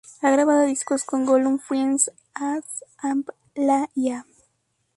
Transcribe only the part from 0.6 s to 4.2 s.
discos con Gollum Friends, As-amb-la-i.